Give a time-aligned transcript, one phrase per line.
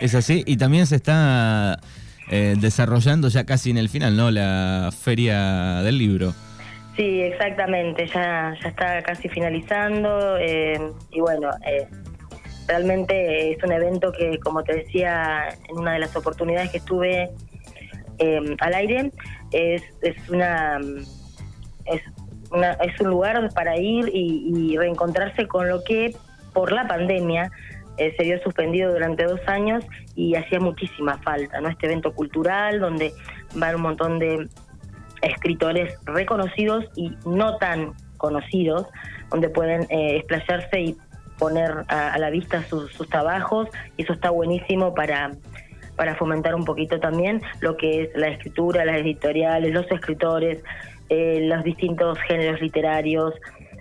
[0.00, 1.78] Es así, y también se está
[2.30, 4.30] eh, desarrollando ya casi en el final, ¿no?
[4.30, 6.34] La feria del libro.
[6.96, 10.80] Sí, exactamente, ya, ya está casi finalizando eh,
[11.10, 11.86] y bueno, eh,
[12.66, 17.30] realmente es un evento que, como te decía en una de las oportunidades que estuve
[18.60, 19.12] al aire,
[19.52, 20.80] es, es una...
[21.84, 22.00] Es,
[22.80, 26.14] es un lugar para ir y, y reencontrarse con lo que
[26.54, 27.50] por la pandemia
[27.98, 29.84] eh, se vio suspendido durante dos años
[30.14, 31.68] y hacía muchísima falta, ¿no?
[31.68, 33.12] Este evento cultural donde
[33.54, 34.48] van un montón de
[35.22, 38.86] escritores reconocidos y no tan conocidos,
[39.30, 40.96] donde pueden eh, explayarse y
[41.38, 45.32] poner a, la vista sus, trabajos, y eso está buenísimo para,
[45.94, 50.62] para fomentar un poquito también lo que es la escritura, las editoriales, los escritores,
[51.08, 53.34] eh, los distintos géneros literarios,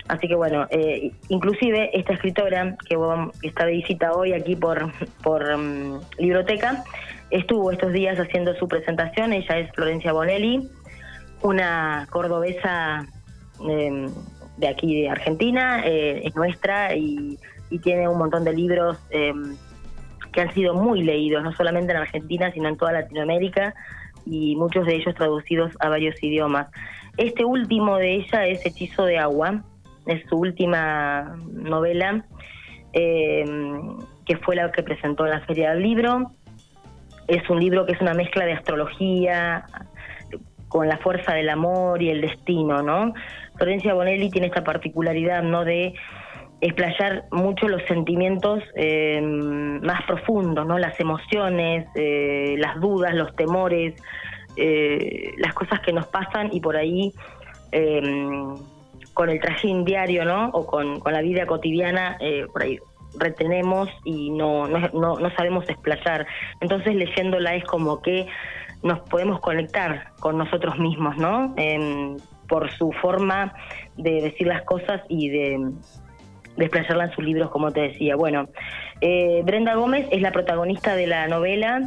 [0.08, 2.98] Así que bueno, eh, inclusive esta escritora que,
[3.42, 4.92] está de visita hoy aquí por,
[5.24, 6.84] por mm, Libroteca,
[7.32, 10.70] estuvo estos días haciendo su presentación, ella es Florencia Bonelli,
[11.42, 13.08] una cordobesa
[13.68, 14.08] em,
[14.58, 17.40] de aquí de Argentina, eh, es nuestra y,
[17.84, 19.58] tiene un montón de libros em,
[20.32, 23.74] que han sido muy leídos, no solamente en Argentina, sino en toda Latinoamérica
[24.26, 26.68] y muchos de ellos traducidos a varios idiomas.
[27.18, 29.62] Este último de ella es Hechizo de Agua,
[30.06, 32.26] es su última novela,
[32.94, 33.46] eh,
[34.26, 36.32] que fue la que presentó en la Feria del Libro.
[37.28, 39.66] Es un libro que es una mezcla de astrología
[40.68, 43.14] con la fuerza del amor y el destino, ¿no?
[43.58, 45.64] Florencia Bonelli tiene esta particularidad, ¿no?
[45.64, 45.94] De
[46.62, 50.78] explayar mucho los sentimientos eh, más profundos, ¿no?
[50.78, 53.94] Las emociones, eh, las dudas, los temores,
[55.38, 57.12] las cosas que nos pasan y por ahí
[59.16, 60.50] con el trajín diario, ¿no?
[60.50, 62.78] O con, la vida cotidiana, eh, por ahí
[63.18, 66.28] retenemos y no, no, no, sabemos explayar.
[66.60, 68.28] Entonces leyéndola es como que
[68.84, 71.56] nos podemos conectar con nosotros mismos, ¿no?
[72.48, 73.56] por su forma
[73.98, 75.72] de decir las cosas y de,
[76.58, 78.16] desplayarla en sus libros, como te decía.
[78.16, 78.48] Bueno,
[79.02, 81.82] eh, Brenda Gómez es la protagonista de la novela.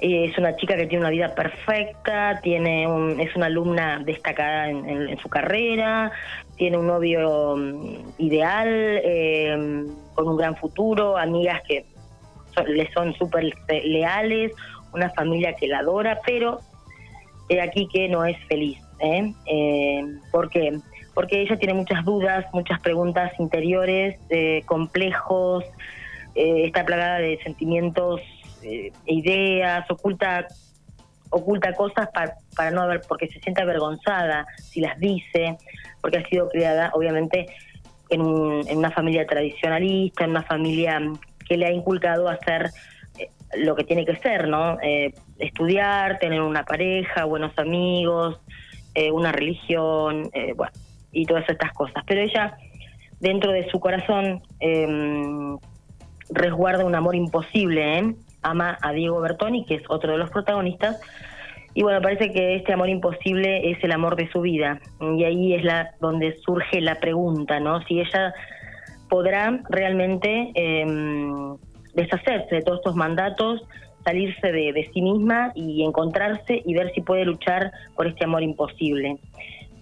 [0.00, 4.70] Eh, es una chica que tiene una vida perfecta, tiene un, es una alumna destacada
[4.70, 6.12] en, su carrera,
[6.56, 11.84] tiene un novio mm, ideal, eh, con un gran futuro, amigas que
[12.66, 13.52] le son súper
[13.84, 14.52] leales,
[14.92, 16.60] una familia que la adora, pero
[17.60, 18.78] aquí que no es feliz.
[19.00, 19.32] ¿eh?
[19.46, 20.78] Eh, ¿Por qué?
[21.12, 24.16] Porque ella tiene muchas dudas, muchas preguntas interiores,
[24.66, 25.64] complejos,
[26.34, 28.20] está plagada de sentimientos
[28.62, 30.46] e ideas, oculta
[31.30, 35.56] oculta cosas para, para no haber, porque se siente avergonzada si las dice,
[36.00, 37.46] porque ha sido criada obviamente
[38.10, 41.00] en, una familia tradicionalista, en una familia
[41.46, 42.70] que le ha inculcado hacer
[43.18, 44.78] eh, lo que tiene que ser, ¿no?
[44.80, 48.40] Eh, estudiar, tener una pareja, buenos amigos,
[48.94, 50.72] eh, una religión, bueno,
[51.12, 52.02] y todas estas cosas.
[52.06, 52.56] Pero ella,
[53.20, 54.42] dentro de su corazón,
[56.30, 58.14] resguarda un amor imposible, ¿eh?
[58.42, 61.00] Ama a Diego Bertoni, que es otro de los protagonistas,
[61.78, 64.80] y bueno, parece que este amor imposible es el amor de su vida.
[65.00, 67.80] Y ahí es la donde surge la pregunta, ¿no?
[67.82, 68.34] Si ella
[69.08, 71.56] podrá realmente em,
[71.94, 73.62] deshacerse de todos estos mandatos,
[74.04, 79.18] salirse de, sí misma y encontrarse y ver si puede luchar por este amor imposible.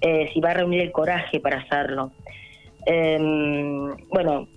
[0.03, 2.13] Eh, si va a reunir el coraje para hacerlo.
[2.85, 4.49] Em, bueno,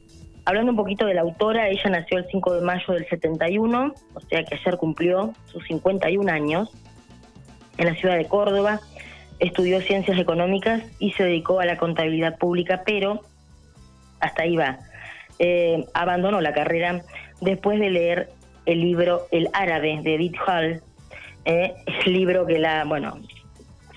[0.45, 4.19] Hablando un poquito de la autora, ella nació el 5 de mayo del 71, o
[4.21, 6.71] sea que ayer cumplió sus 51 años,
[7.79, 8.79] en la ciudad de Córdoba.
[9.39, 13.21] Estudió ciencias económicas y se dedicó a la contabilidad pública, pero
[14.19, 14.79] hasta ahí va.
[15.39, 17.01] Eh, abandonó la carrera
[17.39, 18.29] después de leer
[18.65, 20.81] el libro El árabe de Edith Hall,
[21.45, 21.73] eh,
[22.05, 23.17] el libro que la, bueno,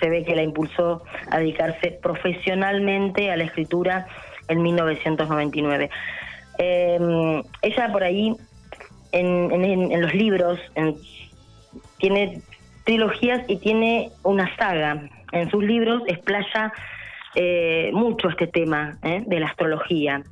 [0.00, 4.06] se ve que la impulsó a dedicarse profesionalmente a la escritura
[4.48, 5.90] en 1999.
[6.58, 8.34] Eh, ella por ahí,
[9.12, 10.58] en, los libros,
[11.98, 12.42] tiene
[12.84, 15.08] trilogías y tiene una saga.
[15.32, 16.72] En sus libros explaya
[17.34, 20.22] eh, mucho este tema eh, de la astrología.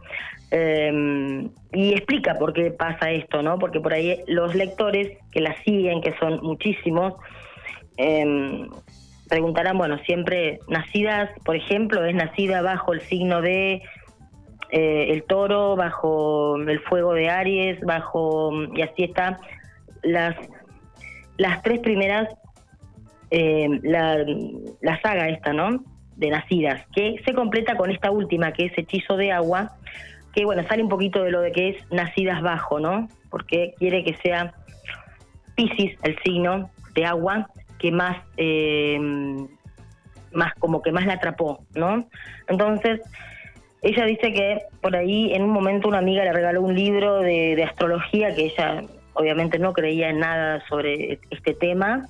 [0.51, 3.59] Eh, y explica por qué pasa esto, ¿no?
[3.59, 7.15] Porque por ahí los lectores que la siguen, que son muchísimos,
[9.29, 13.83] preguntarán, bueno, siempre nacidas, por ejemplo, es nacida bajo el signo de
[14.73, 19.39] eh, el toro, bajo el fuego de Aries, bajo, y así está,
[20.03, 20.37] las,
[21.37, 22.29] las tres primeras,
[23.31, 24.25] eh, la,
[24.81, 25.85] la saga esta, ¿no?
[26.17, 29.73] De nacidas, que se completa con esta última, que es Hechizo de Agua,
[30.35, 33.09] que bueno, sale un poquito de lo de que es nacidas bajo, ¿no?
[33.31, 34.55] Porque quiere que sea
[35.57, 38.99] Pisces, el signo de agua que más, eh,
[40.33, 42.07] más como que más la atrapó, ¿no?
[42.49, 43.01] Entonces,
[43.83, 47.63] ella dice que por ahí en un momento una amiga le regaló un libro de,
[47.65, 48.83] astrología que ella
[49.15, 52.07] obviamente no creía en nada sobre este tema.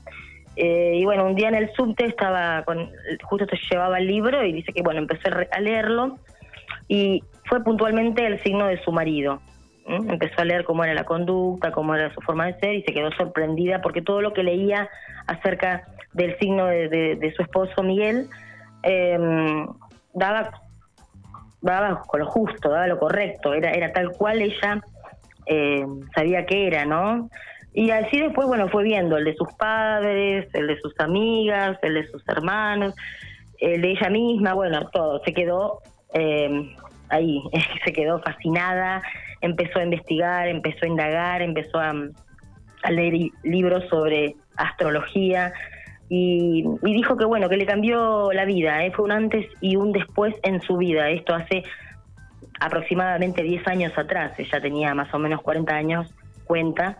[0.56, 2.90] Eh, y bueno, un día en el subte estaba con,
[3.22, 6.18] justo se llevaba el libro y dice que bueno, empecé a leerlo
[6.88, 9.40] y fue puntualmente el signo de su marido.
[9.86, 12.92] Empezó a leer cómo era la conducta, cómo era su forma de ser y se
[12.92, 14.88] quedó sorprendida porque todo lo que leía
[15.26, 18.26] acerca del signo de, su esposo Miguel
[18.82, 19.66] em,
[20.14, 20.50] daba,
[21.62, 24.80] daba con lo justo, daba lo correcto, era, era tal cual ella
[25.46, 27.28] em, sabía que era, ¿no?
[27.72, 31.94] Y así después, bueno, fue viendo el de sus padres, el de sus amigas, el
[31.94, 32.94] de sus hermanos,
[33.58, 35.80] el de ella misma, bueno, todo, se quedó
[36.14, 36.74] eh,
[37.10, 37.42] ahí,
[37.84, 39.02] se quedó fascinada,
[39.40, 41.94] empezó a investigar, empezó a indagar, empezó a,
[42.90, 45.52] leer libros sobre astrología
[46.12, 48.90] y, dijo que bueno, que le cambió la vida, ¿eh?
[48.90, 51.62] fue un antes y un después en su vida, esto hace
[52.58, 56.12] aproximadamente 10 años atrás, ella tenía más o menos 40 años,
[56.46, 56.98] cuenta,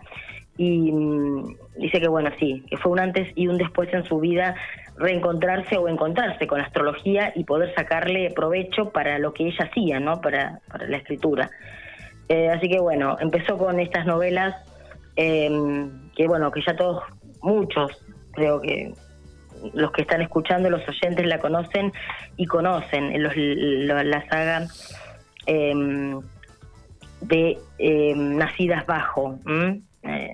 [0.55, 4.17] y mm, dice que bueno, sí, que fue un antes y un después en su
[4.21, 4.55] vida
[4.95, 9.99] reencontrarse o encontrarse con la astrología y poder sacarle provecho para lo que ella hacía,
[9.99, 10.21] ¿no?
[10.21, 11.49] Para, la escritura.
[12.29, 14.55] Eh, así que bueno, empezó con estas novelas
[15.17, 17.03] em, que bueno, que ya todos,
[17.41, 17.91] muchos,
[18.33, 18.93] creo que
[19.73, 21.91] los que están escuchando, los oyentes la conocen
[22.37, 24.67] y conocen los, la saga
[25.45, 26.19] em,
[27.21, 29.39] de em, Nacidas Bajo.
[30.03, 30.31] Eh,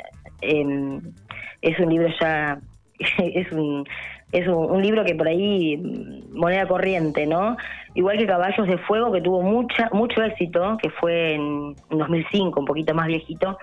[1.61, 2.59] es un libro ya,
[3.17, 3.85] es un
[4.31, 7.55] es un, libro que por ahí mm, moneda corriente, ¿no?
[7.94, 12.65] Igual que Caballos de Fuego, que tuvo mucha mucho éxito, que fue en 2005, un
[12.65, 13.57] poquito más viejito,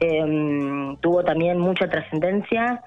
[0.00, 2.82] em, tuvo también mucha trascendencia,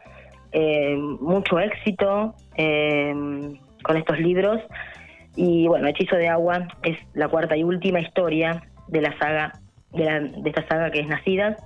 [0.52, 4.60] em, mucho éxito em, con estos libros.
[5.36, 9.54] Y bueno, Hechizo de Agua es la cuarta y última historia de la saga,
[9.94, 11.58] de, de esta saga que es Nacidas,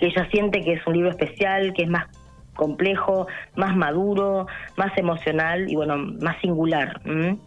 [0.00, 2.06] que ella siente que es un libro especial, que es más
[2.54, 3.26] complejo,
[3.56, 4.46] más maduro,
[4.76, 7.00] más emocional y bueno, más singular.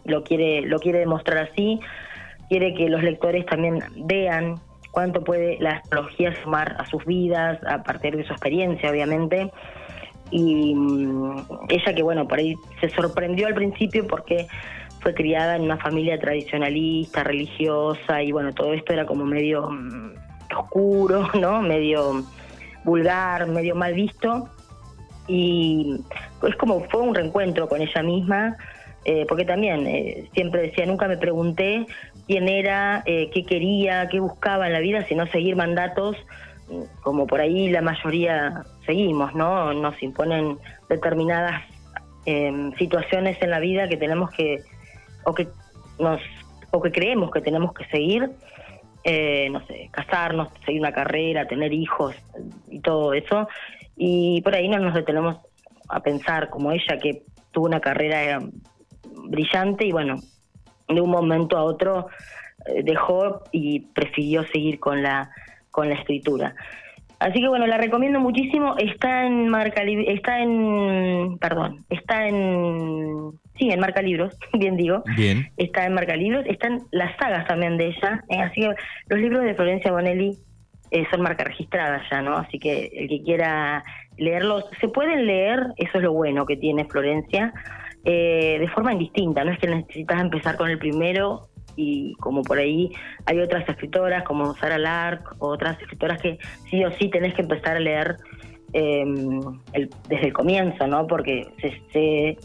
[0.04, 1.80] Lo quiere, lo quiere demostrar así.
[2.48, 4.56] Quiere que los lectores también vean
[4.92, 9.50] cuánto puede la astrología sumar a sus vidas, a partir de su experiencia, obviamente.
[10.30, 14.46] Y mm, ella que bueno, por ahí se sorprendió al principio porque
[15.00, 20.14] fue criada en una familia tradicionalista, religiosa, y bueno, todo esto era como medio mm,
[20.56, 21.62] oscuro, ¿no?
[21.62, 22.24] Medio
[22.84, 24.48] vulgar, medio mal visto
[25.28, 25.96] y
[26.46, 28.56] es como fue un reencuentro con ella misma,
[29.04, 31.86] eh, porque también eh, siempre decía, nunca me pregunté
[32.26, 36.16] quién era, eh, qué quería, qué buscaba en la vida, sino seguir mandatos
[37.02, 39.72] como por ahí la mayoría seguimos, ¿no?
[39.72, 40.58] Nos imponen
[40.88, 41.62] determinadas
[42.76, 44.60] situaciones en la vida que tenemos que,
[45.24, 45.46] o que
[46.00, 46.20] nos,
[46.72, 48.32] o que creemos que tenemos que seguir,
[49.52, 52.16] no sé, casarnos, seguir una carrera, tener hijos
[52.68, 53.46] y todo eso,
[53.96, 55.38] y por ahí no nos detenemos
[55.88, 58.50] a pensar como ella que tuvo una carrera eh,
[59.28, 60.16] brillante y bueno,
[60.88, 62.08] de un momento a otro
[62.66, 65.30] eh, dejó y prefirió seguir con la
[65.76, 66.54] con la escritura.
[67.18, 68.76] Así que bueno, la recomiendo muchísimo.
[68.78, 75.02] Está en Marca está en perdón, está en sí, en Marca Libros, bien digo.
[75.16, 75.50] Bien.
[75.58, 78.38] Está en Marca Libros, están las sagas también de ella, ¿eh?
[78.38, 78.70] así que
[79.08, 80.38] los libros de Florencia Bonelli
[80.90, 82.36] eh, son marca registrada ya, ¿no?
[82.36, 83.82] Así que el que quiera
[84.16, 87.52] leerlos, se pueden leer, eso es lo bueno que tiene Florencia,
[88.04, 92.58] eh, de forma indistinta, no es que necesitas empezar con el primero y como por
[92.58, 92.90] ahí
[93.26, 96.38] hay otras escritoras como Sara Lark otras escritoras que
[96.70, 98.16] sí o sí tenés que empezar a leer
[98.72, 99.40] em,
[100.08, 101.06] desde el comienzo, ¿no?
[101.06, 102.38] Porque se, se,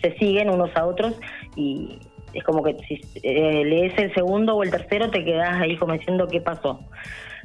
[0.00, 1.14] se, siguen unos a otros
[1.56, 1.98] y
[2.32, 5.94] es como que si eh, lees el segundo o el tercero te quedas ahí como
[5.94, 6.80] diciendo qué pasó.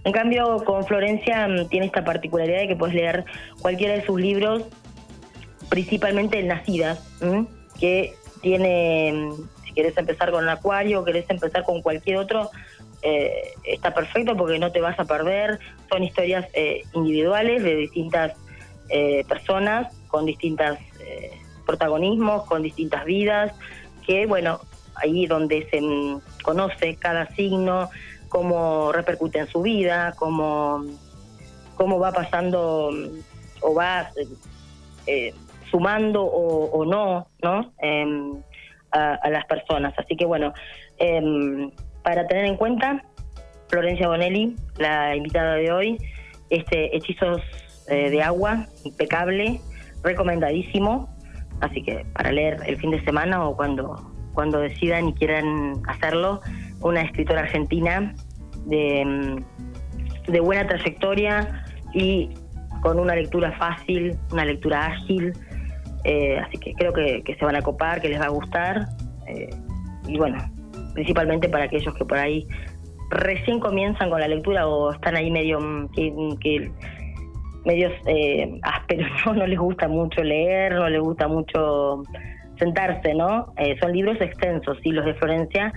[0.03, 3.25] En cambio, con Florencia mm, tiene esta particularidad de que puedes leer
[3.61, 4.65] cualquiera de sus libros,
[5.69, 6.99] principalmente Nacidas,
[7.79, 12.51] que tiene, mm, si querés empezar con el Acuario querés empezar con cualquier otro,
[13.01, 15.59] eh, está perfecto porque no te vas a perder.
[15.89, 18.33] Son historias eh, individuales de distintas
[18.89, 20.77] eh, personas, con distintos
[21.65, 23.53] protagonismos, con distintas vidas,
[24.05, 24.59] que bueno,
[24.95, 27.89] ahí donde se mm, conoce cada signo,
[28.27, 30.83] cómo repercute en su vida, cómo,
[31.75, 32.91] cómo va pasando
[33.61, 34.11] o va
[35.69, 37.71] sumando o, no, ¿no?
[38.93, 39.93] Em, a, las personas.
[39.97, 40.53] Así que bueno,
[40.97, 41.71] em,
[42.03, 43.03] para tener en cuenta,
[43.69, 45.97] Florencia Bonelli, la invitada de hoy,
[46.49, 47.41] este Hechizos
[47.87, 49.61] eh, de agua, impecable,
[50.03, 51.09] recomendadísimo.
[51.61, 56.41] Así que para leer el fin de semana o cuando, cuando decidan y quieran hacerlo,
[56.81, 58.13] una escritora argentina
[58.65, 62.29] de, mm, de buena trayectoria y
[62.81, 65.33] con una lectura fácil, una lectura ágil.
[66.03, 68.87] Eh, así que creo que, se van a copar, que les va a gustar.
[69.27, 69.49] Eh,
[70.07, 70.37] y bueno,
[70.93, 72.47] principalmente para aquellos que por ahí
[73.09, 76.71] recién comienzan con la lectura o están ahí medio mm, que,
[77.65, 79.33] medios eh, ásperos, ¿no?
[79.33, 82.03] no les gusta mucho leer, no les gusta mucho
[82.57, 83.53] sentarse, ¿no?
[83.57, 85.73] Eh, son libros extensos, sí, los de Florencia,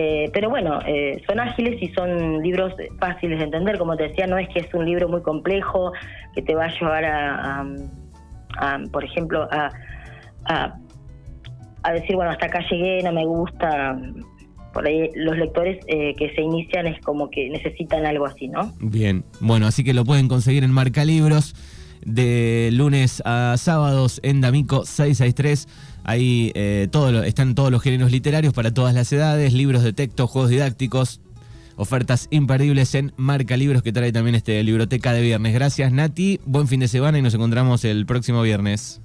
[0.00, 4.28] eh, pero bueno, eh, son ágiles y son libros fáciles de entender, como te decía,
[4.28, 5.92] no es que es un libro muy complejo
[6.36, 7.66] que te va a llevar a,
[8.90, 9.70] por ejemplo, a,
[11.82, 13.98] a, decir, bueno, hasta acá llegué, no me gusta,
[14.72, 18.72] por ahí los lectores eh, que se inician es como que necesitan algo así, ¿no?
[18.80, 21.54] Bien, bueno, así que lo pueden conseguir en Marca Libros
[22.04, 25.68] de lunes a sábados en D'Amico 663.
[26.04, 30.26] Ahí eh, todo están todos los géneros literarios para todas las edades, libros de texto,
[30.26, 31.20] juegos didácticos,
[31.78, 35.54] ofertas imperdibles en Marca Libros que trae también este biblioteca de viernes.
[35.54, 39.00] Gracias Nati, buen fin de semana y nos encontramos el próximo viernes.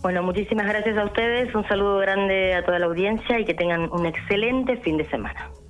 [0.00, 3.88] Bueno, muchísimas gracias a ustedes, un saludo grande a toda la audiencia y que tengan
[3.92, 5.50] un excelente fin de semana.